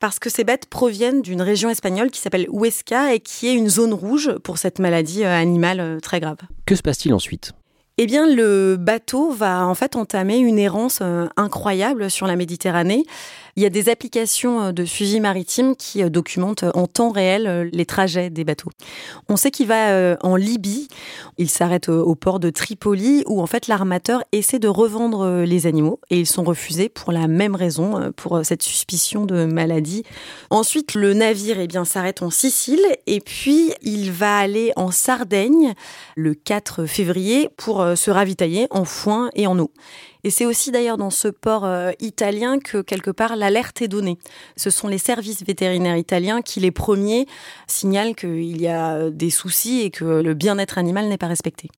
Parce 0.00 0.18
que 0.18 0.30
ces 0.30 0.44
bêtes 0.44 0.66
proviennent 0.66 1.22
d'une 1.22 1.42
région 1.42 1.70
espagnole 1.70 2.10
qui 2.10 2.20
s'appelle 2.20 2.46
Huesca 2.50 3.14
et 3.14 3.20
qui 3.20 3.48
est 3.48 3.54
une 3.54 3.68
zone 3.68 3.92
rouge 3.92 4.32
pour 4.44 4.58
cette 4.58 4.78
maladie 4.78 5.24
euh, 5.24 5.34
animale 5.34 5.80
euh, 5.80 6.00
très 6.00 6.20
grave. 6.20 6.38
Que 6.66 6.74
se 6.74 6.82
passe-t-il 6.82 7.14
ensuite? 7.14 7.52
Eh 8.00 8.06
bien, 8.06 8.26
le 8.32 8.76
bateau 8.76 9.32
va 9.32 9.66
en 9.66 9.74
fait 9.74 9.96
entamer 9.96 10.38
une 10.38 10.60
errance 10.60 11.00
euh, 11.02 11.26
incroyable 11.36 12.12
sur 12.12 12.28
la 12.28 12.36
Méditerranée. 12.36 13.04
Il 13.56 13.62
y 13.64 13.66
a 13.66 13.70
des 13.70 13.88
applications 13.88 14.66
euh, 14.66 14.72
de 14.72 14.84
suivi 14.84 15.18
maritime 15.18 15.74
qui 15.74 16.04
euh, 16.04 16.08
documentent 16.08 16.62
en 16.74 16.86
temps 16.86 17.10
réel 17.10 17.68
les 17.72 17.86
trajets 17.86 18.30
des 18.30 18.44
bateaux. 18.44 18.70
On 19.28 19.34
sait 19.34 19.50
qu'il 19.50 19.66
va 19.66 20.16
en 20.22 20.36
Libye. 20.36 20.86
Il 21.38 21.50
s'arrête 21.50 21.88
au 21.88 22.14
port 22.14 22.38
de 22.38 22.50
Tripoli 22.50 23.24
où 23.26 23.42
en 23.42 23.46
fait 23.46 23.66
l'armateur 23.66 24.22
essaie 24.30 24.60
de 24.60 24.68
revendre 24.68 25.42
les 25.42 25.66
animaux 25.66 25.98
et 26.10 26.20
ils 26.20 26.26
sont 26.26 26.44
refusés 26.44 26.88
pour 26.88 27.10
la 27.10 27.26
même 27.26 27.56
raison, 27.56 28.12
pour 28.16 28.40
cette 28.44 28.62
suspicion 28.62 29.26
de 29.26 29.44
maladie. 29.44 30.04
Ensuite, 30.50 30.94
le 30.94 31.14
navire 31.14 31.58
eh 31.58 31.66
bien 31.66 31.84
s'arrête 31.84 32.22
en 32.22 32.30
Sicile 32.30 32.84
et 33.06 33.20
puis 33.20 33.72
il 33.82 34.12
va 34.12 34.38
aller 34.38 34.72
en 34.76 34.90
Sardaigne 34.90 35.74
le 36.14 36.34
4 36.34 36.86
février 36.86 37.48
pour 37.56 37.87
se 37.96 38.10
ravitailler 38.10 38.66
en 38.70 38.84
foin 38.84 39.30
et 39.34 39.46
en 39.46 39.58
eau. 39.58 39.70
Et 40.24 40.30
c'est 40.30 40.46
aussi 40.46 40.70
d'ailleurs 40.70 40.96
dans 40.96 41.10
ce 41.10 41.28
port 41.28 41.64
euh, 41.64 41.92
italien 42.00 42.58
que 42.58 42.82
quelque 42.82 43.10
part 43.10 43.36
l'alerte 43.36 43.82
est 43.82 43.88
donnée. 43.88 44.18
Ce 44.56 44.70
sont 44.70 44.88
les 44.88 44.98
services 44.98 45.44
vétérinaires 45.44 45.96
italiens 45.96 46.42
qui 46.42 46.60
les 46.60 46.72
premiers 46.72 47.26
signalent 47.66 48.14
qu'il 48.14 48.60
y 48.60 48.66
a 48.66 49.10
des 49.10 49.30
soucis 49.30 49.80
et 49.82 49.90
que 49.90 50.04
le 50.04 50.34
bien-être 50.34 50.78
animal 50.78 51.08
n'est 51.08 51.18
pas 51.18 51.28
respecté. 51.28 51.68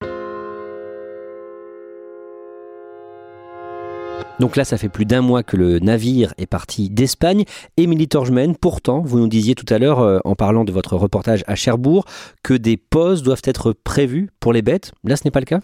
Donc 4.40 4.56
là, 4.56 4.64
ça 4.64 4.78
fait 4.78 4.88
plus 4.88 5.04
d'un 5.04 5.20
mois 5.20 5.42
que 5.42 5.58
le 5.58 5.80
navire 5.80 6.32
est 6.38 6.46
parti 6.46 6.88
d'Espagne. 6.88 7.44
Émilie 7.76 8.08
Torgemen, 8.08 8.56
pourtant, 8.56 9.02
vous 9.02 9.18
nous 9.18 9.28
disiez 9.28 9.54
tout 9.54 9.66
à 9.68 9.78
l'heure, 9.78 10.00
euh, 10.00 10.18
en 10.24 10.34
parlant 10.34 10.64
de 10.64 10.72
votre 10.72 10.96
reportage 10.96 11.44
à 11.46 11.56
Cherbourg, 11.56 12.06
que 12.42 12.54
des 12.54 12.78
pauses 12.78 13.22
doivent 13.22 13.42
être 13.44 13.74
prévues 13.74 14.30
pour 14.40 14.54
les 14.54 14.62
bêtes. 14.62 14.92
Là, 15.04 15.16
ce 15.16 15.24
n'est 15.26 15.30
pas 15.30 15.40
le 15.40 15.44
cas? 15.44 15.60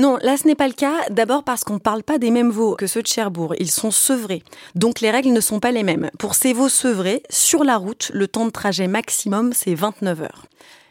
Non, 0.00 0.18
là, 0.20 0.36
ce 0.36 0.48
n'est 0.48 0.56
pas 0.56 0.66
le 0.66 0.74
cas. 0.74 0.94
D'abord 1.10 1.44
parce 1.44 1.62
qu'on 1.62 1.74
ne 1.74 1.78
parle 1.78 2.02
pas 2.02 2.18
des 2.18 2.32
mêmes 2.32 2.50
veaux 2.50 2.74
que 2.74 2.88
ceux 2.88 3.02
de 3.02 3.06
Cherbourg. 3.06 3.54
Ils 3.60 3.70
sont 3.70 3.92
sevrés. 3.92 4.42
Donc 4.74 5.00
les 5.00 5.12
règles 5.12 5.32
ne 5.32 5.40
sont 5.40 5.60
pas 5.60 5.70
les 5.70 5.84
mêmes. 5.84 6.10
Pour 6.18 6.34
ces 6.34 6.52
veaux 6.52 6.68
sevrés, 6.68 7.22
sur 7.30 7.62
la 7.62 7.76
route, 7.76 8.10
le 8.12 8.26
temps 8.26 8.46
de 8.46 8.50
trajet 8.50 8.88
maximum, 8.88 9.52
c'est 9.52 9.76
29 9.76 10.22
heures. 10.22 10.46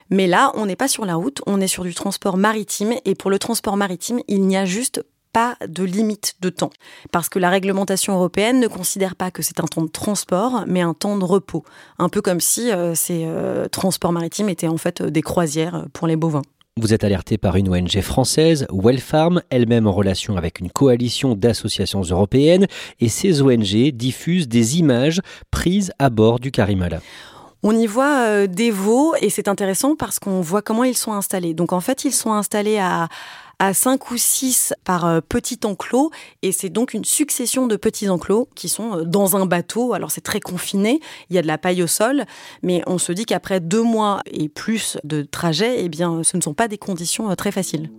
Mais 0.09 0.27
là, 0.27 0.53
on 0.55 0.65
n'est 0.65 0.77
pas 0.77 0.87
sur 0.87 1.03
la 1.03 1.15
route, 1.15 1.41
on 1.45 1.59
est 1.59 1.67
sur 1.67 1.83
du 1.83 1.93
transport 1.93 2.37
maritime. 2.37 2.93
Et 3.03 3.15
pour 3.15 3.29
le 3.29 3.37
transport 3.37 3.75
maritime, 3.75 4.21
il 4.29 4.47
n'y 4.47 4.55
a 4.55 4.63
juste 4.63 5.03
pas 5.37 5.55
de 5.67 5.83
limite 5.83 6.33
de 6.41 6.49
temps. 6.49 6.71
Parce 7.11 7.29
que 7.29 7.37
la 7.37 7.51
réglementation 7.51 8.15
européenne 8.15 8.59
ne 8.59 8.65
considère 8.67 9.15
pas 9.15 9.29
que 9.29 9.43
c'est 9.43 9.59
un 9.59 9.67
temps 9.67 9.83
de 9.83 9.87
transport, 9.87 10.63
mais 10.65 10.81
un 10.81 10.95
temps 10.95 11.15
de 11.15 11.23
repos. 11.23 11.63
Un 11.99 12.09
peu 12.09 12.21
comme 12.21 12.39
si 12.39 12.71
euh, 12.71 12.95
ces 12.95 13.25
euh, 13.25 13.67
transports 13.67 14.11
maritimes 14.11 14.49
étaient 14.49 14.67
en 14.67 14.77
fait 14.77 15.03
des 15.03 15.21
croisières 15.21 15.85
pour 15.93 16.07
les 16.07 16.15
bovins. 16.15 16.41
Vous 16.79 16.91
êtes 16.91 17.03
alerté 17.03 17.37
par 17.37 17.55
une 17.55 17.69
ONG 17.69 18.01
française, 18.01 18.65
Wellfarm, 18.73 19.43
elle-même 19.51 19.85
en 19.85 19.91
relation 19.91 20.37
avec 20.37 20.59
une 20.59 20.71
coalition 20.71 21.35
d'associations 21.35 22.01
européennes, 22.01 22.65
et 22.99 23.07
ces 23.07 23.43
ONG 23.43 23.91
diffusent 23.93 24.47
des 24.47 24.79
images 24.79 25.21
prises 25.51 25.91
à 25.99 26.09
bord 26.09 26.39
du 26.39 26.49
Karimala. 26.49 26.99
On 27.63 27.77
y 27.77 27.87
voit 27.87 28.21
euh, 28.27 28.47
des 28.47 28.71
veaux 28.71 29.13
et 29.19 29.29
c'est 29.29 29.47
intéressant 29.47 29.95
parce 29.95 30.19
qu'on 30.19 30.41
voit 30.41 30.61
comment 30.61 30.83
ils 30.83 30.97
sont 30.97 31.13
installés. 31.13 31.53
Donc 31.53 31.73
en 31.73 31.79
fait, 31.79 32.05
ils 32.05 32.13
sont 32.13 32.31
installés 32.31 32.77
à 32.77 33.07
à 33.59 33.73
5 33.73 34.11
ou 34.11 34.17
6 34.17 34.73
par 34.83 35.05
euh, 35.05 35.19
petit 35.27 35.59
enclos 35.63 36.11
et 36.41 36.51
c'est 36.51 36.69
donc 36.69 36.93
une 36.93 37.05
succession 37.05 37.67
de 37.67 37.75
petits 37.75 38.09
enclos 38.09 38.47
qui 38.55 38.69
sont 38.69 38.97
euh, 38.97 39.03
dans 39.03 39.35
un 39.35 39.45
bateau. 39.45 39.93
Alors 39.93 40.11
c'est 40.11 40.21
très 40.21 40.39
confiné, 40.39 40.99
il 41.29 41.35
y 41.35 41.39
a 41.39 41.41
de 41.41 41.47
la 41.47 41.57
paille 41.57 41.81
au 41.81 41.87
sol, 41.87 42.25
mais 42.61 42.83
on 42.87 42.97
se 42.97 43.11
dit 43.11 43.25
qu'après 43.25 43.59
deux 43.59 43.83
mois 43.83 44.21
et 44.25 44.49
plus 44.49 44.97
de 45.03 45.23
trajet, 45.23 45.83
eh 45.83 45.89
bien 45.89 46.21
ce 46.23 46.37
ne 46.37 46.41
sont 46.41 46.53
pas 46.53 46.67
des 46.67 46.77
conditions 46.77 47.33
très 47.35 47.51
faciles. 47.51 47.89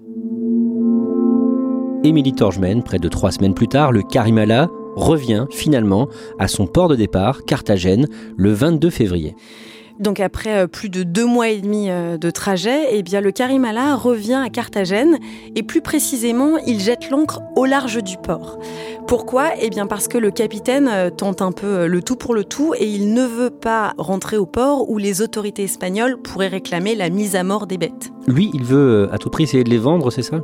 Émilie 2.04 2.32
Torgemen, 2.32 2.84
près 2.84 3.00
de 3.00 3.08
trois 3.08 3.32
semaines 3.32 3.54
plus 3.54 3.66
tard, 3.66 3.90
le 3.90 4.02
Karimala 4.02 4.68
revient 4.94 5.46
finalement 5.50 6.08
à 6.38 6.46
son 6.46 6.66
port 6.66 6.88
de 6.88 6.94
départ, 6.94 7.44
Carthagène, 7.44 8.06
le 8.36 8.52
22 8.52 8.90
février. 8.90 9.34
Donc 9.98 10.20
après 10.20 10.56
euh, 10.56 10.66
plus 10.66 10.88
de 10.88 11.02
deux 11.02 11.26
mois 11.26 11.48
et 11.48 11.60
demi 11.60 11.90
euh, 11.90 12.18
de 12.18 12.30
trajet, 12.30 12.86
eh 12.90 13.02
bien 13.02 13.20
le 13.20 13.32
Karimala 13.32 13.96
revient 13.96 14.40
à 14.44 14.48
Carthagène 14.48 15.18
et 15.56 15.62
plus 15.62 15.80
précisément, 15.80 16.56
il 16.66 16.80
jette 16.80 17.10
l'ancre 17.10 17.40
au 17.56 17.64
large 17.64 18.02
du 18.02 18.16
port. 18.16 18.58
Pourquoi? 19.06 19.50
Eh 19.60 19.70
bien 19.70 19.86
parce 19.86 20.06
que 20.06 20.18
le 20.18 20.30
capitaine 20.30 20.88
euh, 20.88 21.10
tente 21.10 21.42
un 21.42 21.52
peu 21.52 21.86
le 21.86 22.02
tout 22.02 22.16
pour 22.16 22.34
le 22.34 22.44
tout 22.44 22.74
et 22.78 22.86
il 22.86 23.12
ne 23.12 23.24
veut 23.24 23.50
pas 23.50 23.94
rentrer 23.98 24.36
au 24.36 24.46
port 24.46 24.88
où 24.88 24.98
les 24.98 25.20
autorités 25.20 25.64
espagnoles 25.64 26.16
pourraient 26.20 26.48
réclamer 26.48 26.94
la 26.94 27.10
mise 27.10 27.34
à 27.34 27.42
mort 27.42 27.66
des 27.66 27.78
bêtes. 27.78 28.10
Lui, 28.28 28.50
il 28.54 28.62
veut 28.62 29.08
à 29.10 29.18
tout 29.18 29.30
prix 29.30 29.44
essayer 29.44 29.64
de 29.64 29.70
les 29.70 29.78
vendre, 29.78 30.10
c'est 30.10 30.22
ça? 30.22 30.40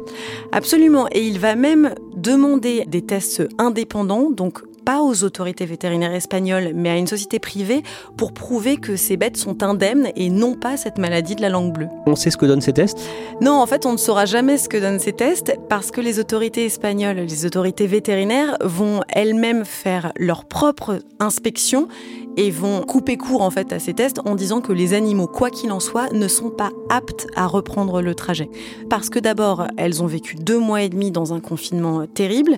Absolument, 0.53 1.07
et 1.13 1.23
il 1.23 1.39
va 1.39 1.55
même 1.55 1.95
demander 2.17 2.85
des 2.87 3.03
tests 3.03 3.47
indépendants, 3.59 4.31
donc 4.31 4.63
pas 4.85 5.03
aux 5.03 5.25
autorités 5.25 5.67
vétérinaires 5.67 6.15
espagnoles, 6.15 6.73
mais 6.75 6.91
à 6.91 6.97
une 6.97 7.07
société 7.07 7.39
privée 7.39 7.83
pour 8.17 8.33
prouver 8.33 8.77
que 8.77 8.97
ces 8.97 9.17
bêtes 9.17 9.37
sont 9.37 9.63
indemnes 9.63 10.09
et 10.17 10.31
non 10.31 10.55
pas 10.55 10.77
cette 10.77 10.99
maladie 10.99 11.35
de 11.35 11.43
la 11.43 11.49
langue 11.49 11.73
bleue. 11.73 11.89
On 12.07 12.17
sait 12.17 12.31
ce 12.31 12.37
que 12.37 12.47
donnent 12.47 12.61
ces 12.61 12.73
tests? 12.73 12.99
Non, 13.41 13.61
en 13.61 13.67
fait, 13.67 13.87
on 13.87 13.93
ne 13.93 13.97
saura 13.97 14.27
jamais 14.27 14.59
ce 14.59 14.69
que 14.69 14.77
donnent 14.77 15.01
ces 15.01 15.13
tests 15.13 15.57
parce 15.69 15.91
que 15.91 16.01
les 16.01 16.19
autorités 16.21 16.67
espagnoles, 16.67 17.17
les 17.17 17.47
autorités 17.47 17.87
vétérinaires 17.87 18.57
vont 18.63 19.01
elles-mêmes 19.09 19.65
faire 19.65 20.13
leur 20.17 20.45
propre 20.45 20.99
inspection 21.21 21.89
et 22.37 22.51
vont 22.51 22.83
couper 22.83 23.17
court 23.17 23.43
en 23.43 23.51
fait 23.51 23.73
à 23.73 23.79
ces 23.79 23.95
tests 23.95 24.21
en 24.25 24.35
disant 24.35 24.61
que 24.61 24.73
les 24.73 24.95
animaux, 24.95 25.27
quoi 25.27 25.51
qu'il 25.51 25.73
en 25.73 25.81
soit, 25.81 26.13
ne 26.13 26.29
sont 26.29 26.51
pas 26.51 26.71
aptes 26.91 27.27
à 27.37 27.47
reprendre 27.47 28.03
le 28.03 28.15
trajet. 28.15 28.51
Parce 28.89 29.11
que 29.11 29.19
d'abord, 29.19 29.67
elles 29.77 30.03
ont 30.03 30.07
vécu 30.07 30.37
deux 30.37 30.59
mois 30.59 30.83
et 30.83 30.89
demi 30.89 31.11
dans 31.11 31.33
un 31.33 31.41
confinement 31.41 32.07
terrible. 32.07 32.57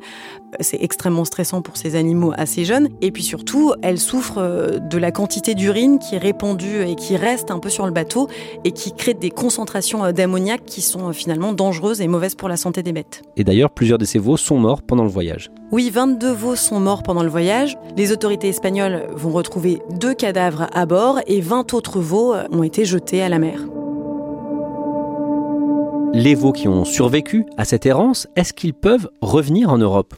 C'est 0.60 0.82
extrêmement 0.82 1.24
stressant 1.24 1.62
pour 1.62 1.76
ces 1.76 1.96
animaux 1.96 2.32
assez 2.36 2.64
jeunes. 2.64 2.88
Et 3.00 3.10
puis 3.10 3.22
surtout, 3.22 3.74
elles 3.82 3.98
souffrent 3.98 4.38
euh, 4.38 4.78
de 4.78 4.98
la 4.98 5.10
quantité 5.10 5.54
d'urine 5.54 5.98
qui 5.98 6.14
est 6.14 6.18
répandue 6.18 6.82
et 6.82 6.94
qui 6.94 7.16
reste 7.16 7.50
un 7.50 7.58
peu 7.58 7.68
sur 7.68 7.86
le 7.86 7.92
bateau 7.92 8.28
et 8.64 8.72
qui 8.72 8.92
crée 8.92 9.14
des 9.14 9.30
concentrations 9.30 10.04
euh, 10.04 10.12
d'ammoniac 10.12 10.64
qui 10.64 10.80
sont 10.80 11.08
euh, 11.08 11.12
finalement 11.12 11.52
dangereuses 11.52 12.00
et 12.00 12.08
mauvaises 12.08 12.34
pour 12.34 12.48
la 12.48 12.56
santé 12.56 12.82
des 12.82 12.92
bêtes. 12.92 13.22
Et 13.36 13.44
d'ailleurs, 13.44 13.70
plusieurs 13.70 13.98
de 13.98 14.04
ces 14.04 14.18
veaux 14.18 14.36
sont 14.36 14.58
morts 14.58 14.82
pendant 14.82 15.04
le 15.04 15.10
voyage. 15.10 15.50
Oui, 15.72 15.90
22 15.90 16.32
veaux 16.32 16.54
sont 16.54 16.78
morts 16.78 17.02
pendant 17.02 17.24
le 17.24 17.28
voyage. 17.28 17.76
Les 17.96 18.12
autorités 18.12 18.48
espagnoles 18.48 19.06
vont 19.10 19.30
retrouver 19.30 19.82
deux 19.90 20.14
cadavres 20.14 20.68
à 20.72 20.86
bord 20.86 21.18
et 21.26 21.40
20 21.40 21.74
autres 21.74 21.98
veaux 21.98 22.34
ont 22.52 22.62
été 22.62 22.84
jetés 22.84 23.20
à 23.20 23.28
la 23.28 23.40
mer. 23.40 23.60
Les 26.12 26.34
veaux 26.34 26.52
qui 26.52 26.66
ont 26.68 26.84
survécu 26.84 27.44
à 27.56 27.64
cette 27.64 27.84
errance, 27.84 28.26
est-ce 28.36 28.52
qu'ils 28.52 28.72
peuvent 28.74 29.08
revenir 29.20 29.70
en 29.70 29.78
Europe? 29.78 30.14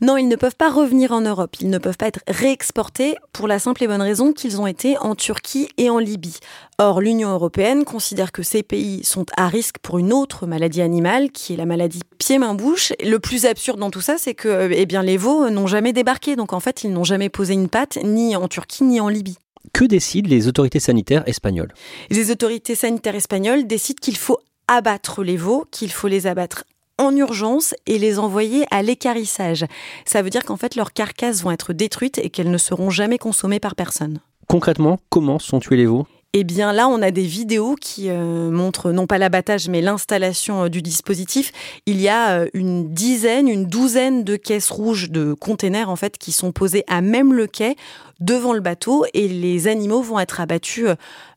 Non, 0.00 0.16
ils 0.16 0.28
ne 0.28 0.36
peuvent 0.36 0.56
pas 0.56 0.70
revenir 0.70 1.12
en 1.12 1.20
Europe. 1.20 1.56
Ils 1.60 1.68
ne 1.68 1.78
peuvent 1.78 1.96
pas 1.96 2.06
être 2.06 2.20
réexportés 2.26 3.16
pour 3.32 3.48
la 3.48 3.58
simple 3.58 3.84
et 3.84 3.86
bonne 3.86 4.00
raison 4.00 4.32
qu'ils 4.32 4.60
ont 4.60 4.66
été 4.66 4.96
en 4.98 5.14
Turquie 5.14 5.68
et 5.76 5.90
en 5.90 5.98
Libye. 5.98 6.38
Or, 6.78 7.00
l'Union 7.00 7.30
européenne 7.30 7.84
considère 7.84 8.32
que 8.32 8.42
ces 8.42 8.62
pays 8.62 9.04
sont 9.04 9.26
à 9.36 9.48
risque 9.48 9.76
pour 9.82 9.98
une 9.98 10.12
autre 10.12 10.46
maladie 10.46 10.80
animale, 10.80 11.30
qui 11.30 11.52
est 11.52 11.56
la 11.56 11.66
maladie 11.66 12.00
pied-main-bouche. 12.18 12.92
Le 13.02 13.18
plus 13.18 13.44
absurde 13.44 13.78
dans 13.78 13.90
tout 13.90 14.00
ça, 14.00 14.16
c'est 14.18 14.34
que 14.34 14.70
eh 14.72 14.86
bien, 14.86 15.02
les 15.02 15.16
veaux 15.16 15.50
n'ont 15.50 15.66
jamais 15.66 15.92
débarqué. 15.92 16.34
Donc, 16.34 16.52
en 16.52 16.60
fait, 16.60 16.84
ils 16.84 16.92
n'ont 16.92 17.04
jamais 17.04 17.28
posé 17.28 17.54
une 17.54 17.68
patte, 17.68 17.98
ni 18.02 18.36
en 18.36 18.48
Turquie, 18.48 18.84
ni 18.84 19.00
en 19.00 19.08
Libye. 19.08 19.36
Que 19.72 19.84
décident 19.84 20.28
les 20.28 20.48
autorités 20.48 20.80
sanitaires 20.80 21.22
espagnoles? 21.26 21.72
Les 22.10 22.30
autorités 22.30 22.74
sanitaires 22.74 23.14
espagnoles 23.14 23.66
décident 23.66 24.00
qu'il 24.00 24.16
faut 24.16 24.38
abattre 24.74 25.22
les 25.22 25.36
veaux, 25.36 25.66
qu'il 25.70 25.90
faut 25.90 26.08
les 26.08 26.26
abattre 26.26 26.64
en 26.98 27.14
urgence 27.16 27.74
et 27.86 27.98
les 27.98 28.18
envoyer 28.18 28.64
à 28.70 28.82
l'écarissage. 28.82 29.66
Ça 30.04 30.22
veut 30.22 30.30
dire 30.30 30.44
qu'en 30.44 30.56
fait 30.56 30.76
leurs 30.76 30.92
carcasses 30.92 31.42
vont 31.42 31.50
être 31.50 31.72
détruites 31.72 32.18
et 32.18 32.30
qu'elles 32.30 32.50
ne 32.50 32.58
seront 32.58 32.90
jamais 32.90 33.18
consommées 33.18 33.60
par 33.60 33.74
personne. 33.74 34.20
Concrètement, 34.48 34.98
comment 35.08 35.38
sont 35.38 35.60
tués 35.60 35.76
les 35.76 35.86
veaux? 35.86 36.06
Eh 36.34 36.44
bien 36.44 36.72
là, 36.72 36.88
on 36.88 37.02
a 37.02 37.10
des 37.10 37.26
vidéos 37.26 37.76
qui 37.78 38.08
euh, 38.08 38.50
montrent 38.50 38.90
non 38.90 39.06
pas 39.06 39.18
l'abattage, 39.18 39.68
mais 39.68 39.82
l'installation 39.82 40.64
euh, 40.64 40.68
du 40.70 40.80
dispositif. 40.80 41.52
Il 41.84 42.00
y 42.00 42.08
a 42.08 42.40
euh, 42.40 42.46
une 42.54 42.94
dizaine, 42.94 43.48
une 43.48 43.66
douzaine 43.66 44.24
de 44.24 44.36
caisses 44.36 44.70
rouges 44.70 45.10
de 45.10 45.34
containers 45.34 45.90
en 45.90 45.96
fait 45.96 46.16
qui 46.16 46.32
sont 46.32 46.50
posées 46.50 46.84
à 46.88 47.02
même 47.02 47.34
le 47.34 47.46
quai 47.46 47.76
devant 48.20 48.54
le 48.54 48.60
bateau 48.60 49.04
et 49.12 49.28
les 49.28 49.68
animaux 49.68 50.00
vont 50.00 50.18
être 50.18 50.40
abattus 50.40 50.86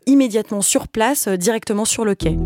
immédiatement 0.06 0.62
sur 0.62 0.88
place, 0.88 1.28
directement 1.28 1.84
sur 1.84 2.06
le 2.06 2.16
quai. 2.16 2.38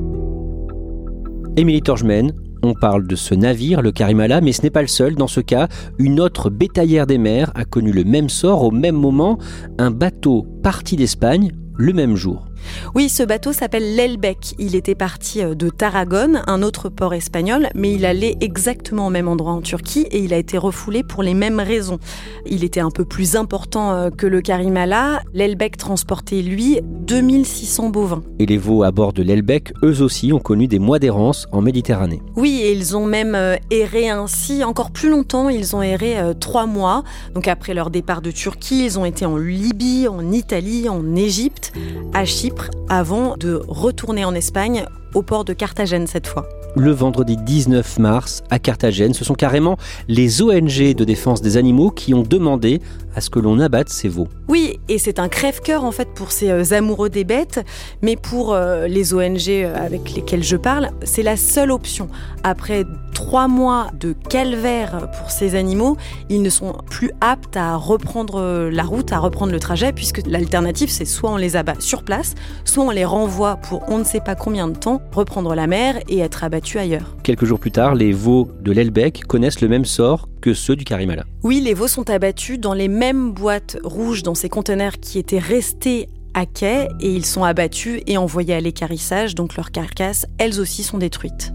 Émilie 1.60 1.82
Torgemen, 1.82 2.32
on 2.64 2.74
parle 2.74 3.06
de 3.06 3.18
ce 3.18 3.36
navire, 3.36 3.82
le 3.82 3.92
Karimala, 3.92 4.40
mais 4.40 4.54
ce 4.54 4.62
n'est 4.62 4.70
pas 4.70 4.82
le 4.82 4.88
seul. 4.88 5.16
Dans 5.16 5.28
ce 5.28 5.42
cas, 5.42 5.68
une 5.98 6.22
autre 6.22 6.50
bétaillère 6.50 7.06
des 7.06 7.18
mers 7.18 7.52
a 7.54 7.66
connu 7.66 7.92
le 7.92 8.06
même 8.06 8.30
sort 8.30 8.64
au 8.64 8.72
même 8.72 8.96
moment, 8.96 9.38
un 9.78 9.92
bateau 9.92 10.48
parti 10.64 10.96
d'Espagne 10.96 11.52
le 11.76 11.92
même 11.92 12.16
jour. 12.16 12.49
Oui, 12.96 13.10
ce 13.10 13.24
bateau 13.24 13.54
s'appelle 13.54 13.96
l'Elbec. 13.96 14.56
Il 14.58 14.76
était 14.76 14.96
parti 14.96 15.44
euh, 15.44 15.56
de 15.56 15.70
Tarragone, 15.70 16.42
un 16.48 16.62
autre 16.62 16.90
port 16.90 17.14
espagnol, 17.14 17.70
mais 17.76 17.94
il 17.94 18.06
allait 18.06 18.38
exactement 18.42 19.08
au 19.08 19.10
même 19.10 19.28
endroit 19.28 19.52
en 19.52 19.62
Turquie 19.62 20.08
et 20.12 20.20
il 20.20 20.34
a 20.34 20.38
été 20.38 20.58
refoulé 20.58 21.04
pour 21.04 21.24
les 21.24 21.34
mêmes 21.34 21.60
raisons. 21.60 22.00
Il 22.46 22.64
était 22.64 22.80
un 22.80 22.92
peu 22.92 23.06
plus 23.06 23.36
important 23.36 23.92
euh, 23.92 24.10
que 24.10 24.28
le 24.28 24.42
Karimala. 24.42 25.22
L'Elbec 25.34 25.78
transportait, 25.78 26.42
lui, 26.42 26.80
2600 26.84 27.90
bovins. 27.90 28.24
Et 28.40 28.46
les 28.46 28.58
veaux 28.58 28.84
à 28.84 28.92
bord 28.92 29.14
de 29.14 29.24
l'Elbec, 29.24 29.74
eux 29.84 30.02
aussi, 30.02 30.34
ont 30.34 30.40
connu 30.40 30.68
des 30.68 30.80
mois 30.80 31.00
d'errance 31.00 31.48
en 31.52 31.62
Méditerranée. 31.62 32.22
Oui, 32.36 32.62
et 32.64 32.74
ils 32.74 32.98
ont 32.98 33.06
même 33.06 33.36
euh, 33.36 33.56
erré 33.72 34.10
ainsi 34.10 34.64
encore 34.64 34.92
plus 34.92 35.10
longtemps. 35.10 35.50
Ils 35.50 35.76
ont 35.76 35.82
erré 35.82 36.18
trois 36.40 36.66
mois. 36.66 37.04
Donc 37.34 37.48
après 37.48 37.74
leur 37.74 37.90
départ 37.90 38.22
de 38.22 38.32
Turquie, 38.32 38.86
ils 38.86 39.00
ont 39.00 39.06
été 39.06 39.26
en 39.26 39.38
Libye, 39.38 40.08
en 40.08 40.32
Italie, 40.32 40.90
en 40.90 41.16
Égypte, 41.16 41.72
à 42.14 42.26
Chypre 42.26 42.49
avant 42.90 43.38
de 43.38 43.62
retourner 43.68 44.26
en 44.26 44.34
Espagne 44.34 44.86
au 45.14 45.22
port 45.22 45.46
de 45.46 45.54
Carthagène 45.54 46.08
cette 46.08 46.28
fois 46.28 46.48
le 46.76 46.92
vendredi 46.92 47.36
19 47.36 48.00
mars 48.00 48.44
à 48.50 48.60
Carthagène. 48.60 49.14
Ce 49.14 49.26
sont 49.26 49.34
carrément 49.34 49.78
les 50.08 50.42
ONG 50.42 50.94
de 50.94 51.04
défense 51.04 51.42
des 51.42 51.58
animaux 51.58 51.90
qui 51.92 52.14
ont 52.14 52.22
demandé 52.22 52.82
à 53.20 53.22
ce 53.22 53.30
que 53.30 53.40
l'on 53.40 53.60
abatte 53.60 53.90
ces 53.90 54.08
veaux. 54.08 54.30
Oui, 54.48 54.80
et 54.88 54.98
c'est 54.98 55.20
un 55.20 55.28
crève-cœur 55.28 55.84
en 55.84 55.92
fait 55.92 56.08
pour 56.16 56.32
ces 56.32 56.50
euh, 56.50 56.74
amoureux 56.74 57.10
des 57.10 57.26
bêtes, 57.26 57.66
mais 58.02 58.16
pour 58.16 58.54
euh, 58.54 58.88
les 58.88 59.14
ONG 59.14 59.50
euh, 59.50 59.76
avec 59.76 60.16
lesquelles 60.16 60.44
je 60.44 60.56
parle, 60.56 60.92
c'est 61.04 61.22
la 61.22 61.36
seule 61.36 61.70
option. 61.70 62.08
Après 62.46 62.86
trois 63.14 63.50
mois 63.50 63.88
de 64.00 64.14
calvaire 64.30 65.12
pour 65.20 65.32
ces 65.32 65.56
animaux, 65.56 65.98
ils 66.30 66.42
ne 66.42 66.50
sont 66.50 66.78
plus 66.90 67.12
aptes 67.20 67.58
à 67.58 67.76
reprendre 67.76 68.70
la 68.72 68.84
route, 68.84 69.12
à 69.12 69.20
reprendre 69.20 69.52
le 69.52 69.60
trajet, 69.60 69.92
puisque 69.92 70.26
l'alternative 70.26 70.90
c'est 70.90 71.04
soit 71.04 71.32
on 71.32 71.38
les 71.38 71.58
abat 71.58 71.76
sur 71.80 72.04
place, 72.04 72.36
soit 72.64 72.86
on 72.86 72.92
les 72.92 73.06
renvoie 73.06 73.58
pour 73.58 73.84
on 73.90 73.98
ne 73.98 74.06
sait 74.06 74.22
pas 74.22 74.36
combien 74.36 74.70
de 74.70 74.78
temps 74.78 75.02
reprendre 75.12 75.54
la 75.56 75.68
mer 75.68 76.00
et 76.08 76.20
être 76.20 76.46
abattus 76.46 76.78
ailleurs. 76.78 77.19
Quelques 77.30 77.46
jours 77.46 77.60
plus 77.60 77.70
tard, 77.70 77.94
les 77.94 78.12
veaux 78.12 78.50
de 78.60 78.72
l'Elbec 78.72 79.24
connaissent 79.28 79.62
le 79.62 79.68
même 79.68 79.86
sort 79.86 80.28
que 80.42 80.56
ceux 80.56 80.76
du 80.76 80.84
Karimala. 80.84 81.26
Oui, 81.44 81.60
les 81.60 81.76
veaux 81.76 81.88
sont 81.88 82.10
abattus 82.10 82.60
dans 82.60 82.74
les 82.74 82.88
mêmes 82.88 83.34
boîtes 83.34 83.78
rouges 83.84 84.24
dans 84.24 84.34
ces 84.34 84.50
conteneurs 84.50 84.94
qui 85.00 85.20
étaient 85.20 85.38
restés 85.38 86.10
à 86.34 86.48
quai 86.48 86.88
et 87.00 87.14
ils 87.14 87.28
sont 87.28 87.44
abattus 87.44 88.02
et 88.08 88.18
envoyés 88.18 88.56
à 88.56 88.60
l'écarissage, 88.60 89.36
donc 89.36 89.58
leurs 89.58 89.70
carcasses, 89.70 90.26
elles 90.40 90.60
aussi, 90.60 90.82
sont 90.82 90.98
détruites. 90.98 91.54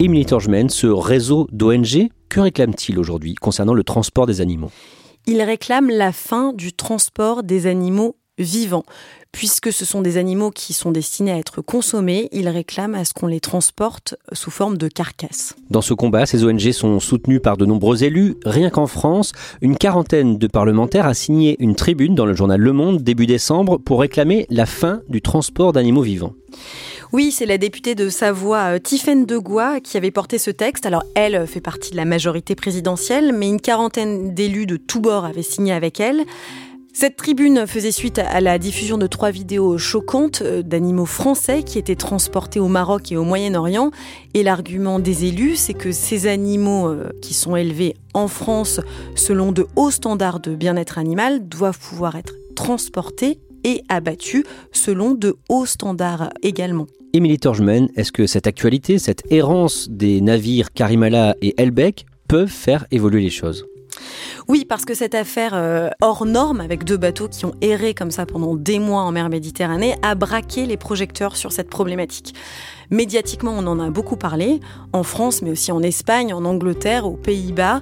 Émilie 0.00 0.26
Torgemen, 0.26 0.68
ce 0.68 0.88
réseau 0.88 1.46
d'ONG, 1.52 2.08
que 2.28 2.40
réclame-t-il 2.40 2.98
aujourd'hui 2.98 3.36
concernant 3.36 3.74
le 3.74 3.84
transport 3.84 4.26
des 4.26 4.40
animaux? 4.40 4.72
Il 5.28 5.40
réclame 5.42 5.90
la 5.90 6.10
fin 6.10 6.52
du 6.52 6.72
transport 6.72 7.44
des 7.44 7.68
animaux 7.68 8.16
vivants. 8.38 8.84
Puisque 9.32 9.72
ce 9.72 9.86
sont 9.86 10.02
des 10.02 10.18
animaux 10.18 10.50
qui 10.50 10.74
sont 10.74 10.92
destinés 10.92 11.32
à 11.32 11.38
être 11.38 11.62
consommés, 11.62 12.28
ils 12.32 12.48
réclament 12.48 12.94
à 12.94 13.04
ce 13.04 13.14
qu'on 13.14 13.26
les 13.26 13.40
transporte 13.40 14.14
sous 14.32 14.50
forme 14.50 14.76
de 14.76 14.88
carcasses. 14.88 15.56
Dans 15.70 15.80
ce 15.80 15.94
combat, 15.94 16.26
ces 16.26 16.44
ONG 16.44 16.70
sont 16.72 17.00
soutenues 17.00 17.40
par 17.40 17.56
de 17.56 17.64
nombreux 17.64 18.04
élus. 18.04 18.36
Rien 18.44 18.68
qu'en 18.68 18.86
France, 18.86 19.32
une 19.62 19.76
quarantaine 19.76 20.36
de 20.36 20.46
parlementaires 20.46 21.06
a 21.06 21.14
signé 21.14 21.56
une 21.60 21.74
tribune 21.74 22.14
dans 22.14 22.26
le 22.26 22.34
journal 22.34 22.60
Le 22.60 22.72
Monde 22.72 23.02
début 23.02 23.26
décembre 23.26 23.78
pour 23.78 24.00
réclamer 24.00 24.46
la 24.50 24.66
fin 24.66 25.00
du 25.08 25.22
transport 25.22 25.72
d'animaux 25.72 26.02
vivants. 26.02 26.34
Oui, 27.12 27.30
c'est 27.30 27.46
la 27.46 27.58
députée 27.58 27.94
de 27.94 28.08
Savoie, 28.08 28.74
euh, 28.74 28.78
Tiffaine 28.78 29.26
Degois, 29.26 29.80
qui 29.80 29.98
avait 29.98 30.10
porté 30.10 30.38
ce 30.38 30.50
texte. 30.50 30.86
Alors, 30.86 31.04
elle 31.14 31.46
fait 31.46 31.60
partie 31.60 31.90
de 31.90 31.96
la 31.96 32.06
majorité 32.06 32.54
présidentielle, 32.54 33.32
mais 33.34 33.48
une 33.48 33.60
quarantaine 33.60 34.34
d'élus 34.34 34.64
de 34.64 34.76
tous 34.76 35.00
bords 35.00 35.26
avaient 35.26 35.42
signé 35.42 35.72
avec 35.72 36.00
elle. 36.00 36.24
Cette 36.94 37.16
tribune 37.16 37.66
faisait 37.66 37.90
suite 37.90 38.18
à 38.18 38.42
la 38.42 38.58
diffusion 38.58 38.98
de 38.98 39.06
trois 39.06 39.30
vidéos 39.30 39.78
choquantes 39.78 40.42
euh, 40.42 40.62
d'animaux 40.62 41.06
français 41.06 41.62
qui 41.62 41.78
étaient 41.78 41.96
transportés 41.96 42.60
au 42.60 42.68
Maroc 42.68 43.10
et 43.10 43.16
au 43.16 43.24
Moyen-Orient. 43.24 43.90
Et 44.34 44.42
l'argument 44.42 44.98
des 44.98 45.24
élus, 45.24 45.56
c'est 45.56 45.72
que 45.72 45.90
ces 45.90 46.26
animaux 46.26 46.88
euh, 46.88 47.08
qui 47.22 47.32
sont 47.32 47.56
élevés 47.56 47.94
en 48.12 48.28
France 48.28 48.78
selon 49.14 49.52
de 49.52 49.66
hauts 49.74 49.90
standards 49.90 50.40
de 50.40 50.54
bien-être 50.54 50.98
animal 50.98 51.48
doivent 51.48 51.78
pouvoir 51.78 52.14
être 52.14 52.34
transportés 52.54 53.38
et 53.64 53.82
abattus 53.88 54.44
selon 54.70 55.12
de 55.12 55.36
hauts 55.48 55.66
standards 55.66 56.28
également. 56.42 56.86
Émilie 57.14 57.38
Torgeman, 57.38 57.88
est-ce 57.96 58.12
que 58.12 58.26
cette 58.26 58.46
actualité, 58.46 58.98
cette 58.98 59.22
errance 59.32 59.88
des 59.90 60.20
navires 60.20 60.72
Karimala 60.72 61.36
et 61.40 61.54
Elbeck 61.56 62.04
peuvent 62.28 62.48
faire 62.48 62.86
évoluer 62.90 63.22
les 63.22 63.30
choses? 63.30 63.64
Oui, 64.48 64.64
parce 64.64 64.84
que 64.84 64.94
cette 64.94 65.14
affaire 65.14 65.52
euh, 65.54 65.88
hors 66.00 66.26
norme, 66.26 66.60
avec 66.60 66.84
deux 66.84 66.96
bateaux 66.96 67.28
qui 67.28 67.44
ont 67.44 67.54
erré 67.60 67.94
comme 67.94 68.10
ça 68.10 68.26
pendant 68.26 68.54
des 68.54 68.78
mois 68.78 69.02
en 69.02 69.12
mer 69.12 69.28
Méditerranée, 69.28 69.94
a 70.02 70.14
braqué 70.14 70.66
les 70.66 70.76
projecteurs 70.76 71.36
sur 71.36 71.52
cette 71.52 71.70
problématique. 71.70 72.34
Médiatiquement, 72.90 73.54
on 73.56 73.66
en 73.66 73.80
a 73.80 73.90
beaucoup 73.90 74.16
parlé, 74.16 74.60
en 74.92 75.02
France, 75.02 75.42
mais 75.42 75.50
aussi 75.50 75.72
en 75.72 75.82
Espagne, 75.82 76.34
en 76.34 76.44
Angleterre, 76.44 77.06
aux 77.06 77.16
Pays-Bas. 77.16 77.80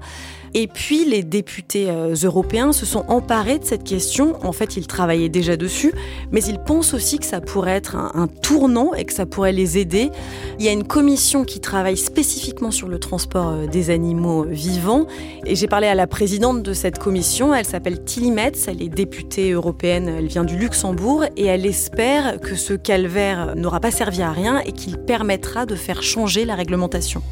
Et 0.54 0.66
puis 0.66 1.04
les 1.04 1.22
députés 1.22 1.90
euh, 1.90 2.14
européens 2.24 2.72
se 2.72 2.84
sont 2.84 3.04
emparés 3.08 3.58
de 3.58 3.64
cette 3.64 3.84
question. 3.84 4.34
En 4.44 4.52
fait, 4.52 4.76
ils 4.76 4.86
travaillaient 4.86 5.28
déjà 5.28 5.56
dessus, 5.56 5.92
mais 6.32 6.42
ils 6.42 6.58
pensent 6.58 6.92
aussi 6.92 7.18
que 7.18 7.26
ça 7.26 7.40
pourrait 7.40 7.72
être 7.72 7.96
un, 7.96 8.26
tournant 8.26 8.94
et 8.94 9.04
que 9.04 9.12
ça 9.12 9.26
pourrait 9.26 9.52
les 9.52 9.78
aider. 9.78 10.10
Il 10.58 10.64
y 10.64 10.68
a 10.68 10.72
une 10.72 10.86
commission 10.86 11.44
qui 11.44 11.60
travaille 11.60 11.96
spécifiquement 11.96 12.70
sur 12.70 12.88
le 12.88 12.98
transport 12.98 13.48
euh, 13.48 13.66
des 13.66 13.90
animaux 13.90 14.44
vivants. 14.44 15.06
Et 15.46 15.54
j'ai 15.54 15.68
parlé 15.68 15.86
à 15.86 15.94
la 15.94 16.06
présidente 16.06 16.62
de 16.62 16.72
cette 16.72 16.98
commission. 16.98 17.54
Elle 17.54 17.64
s'appelle 17.64 18.02
Tilly 18.04 18.32
Metz. 18.32 18.66
Elle 18.66 18.82
est 18.82 18.88
députée 18.88 19.52
européenne. 19.52 20.08
Elle 20.08 20.26
vient 20.26 20.44
du 20.44 20.56
Luxembourg 20.56 21.24
et 21.36 21.46
elle 21.46 21.64
espère 21.64 22.40
que 22.40 22.56
ce 22.56 22.74
calvaire 22.74 23.54
n'aura 23.54 23.78
pas 23.78 23.90
servi 23.90 24.22
à 24.22 24.32
rien 24.32 24.60
et 24.60 24.72
qu'il 24.72 24.98
permettra 24.98 25.64
de 25.64 25.76
faire 25.76 26.02
changer 26.02 26.44
la 26.44 26.56
réglementation. 26.56 27.22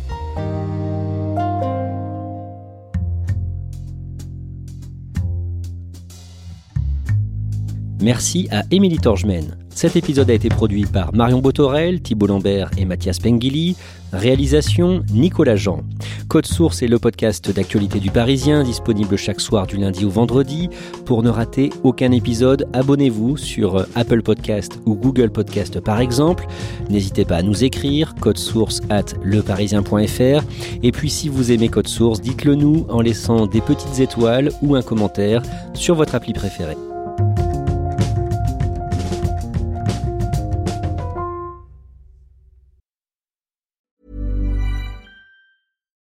Merci 8.01 8.49
à 8.53 8.63
Émilie 8.71 8.99
Torgemen. 8.99 9.57
Cet 9.71 9.97
épisode 9.97 10.31
a 10.31 10.35
été 10.35 10.49
produit 10.49 10.87
par 10.87 11.15
Marion 11.15 11.41
Botorel, 11.41 12.01
Thibault 12.01 12.27
Lambert 12.27 12.71
et 12.79 12.85
Mathias 12.85 13.19
Pengili. 13.19 13.77
Réalisation 14.13 15.03
Nicolas 15.13 15.57
Jean. 15.57 15.83
Code 16.29 16.47
Source 16.47 16.83
est 16.83 16.89
le 16.89 16.99
podcast 16.99 17.51
d'actualité 17.51 18.01
du 18.01 18.11
Parisien, 18.11 18.65
disponible 18.65 19.17
chaque 19.17 19.41
soir 19.41 19.67
du 19.67 19.77
lundi 19.77 20.05
au 20.05 20.11
vendredi. 20.11 20.71
Pour 21.05 21.23
ne 21.23 21.29
rater 21.29 21.71
aucun 21.83 22.13
épisode, 22.13 22.69
abonnez-vous 22.73 23.37
sur 23.37 23.87
Apple 23.95 24.23
Podcast 24.23 24.81
ou 24.87 24.95
Google 24.95 25.31
Podcast 25.31 25.79
par 25.81 26.01
exemple. 26.01 26.47
N'hésitez 26.89 27.25
pas 27.25 27.37
à 27.37 27.43
nous 27.43 27.65
écrire, 27.65 28.15
code 28.21 28.39
source 28.39 28.81
at 28.91 29.05
leparisien.fr. 29.23 30.45
Et 30.83 30.93
puis 30.93 31.11
si 31.11 31.29
vous 31.29 31.53
aimez 31.53 31.69
Code 31.69 31.89
Source, 31.89 32.21
dites-le 32.21 32.55
nous 32.55 32.87
en 32.89 33.01
laissant 33.01 33.47
des 33.47 33.61
petites 33.61 34.01
étoiles 34.01 34.51
ou 34.63 34.75
un 34.75 34.83
commentaire 34.83 35.43
sur 35.75 35.95
votre 35.95 36.15
appli 36.15 36.33
préférée. 36.33 36.88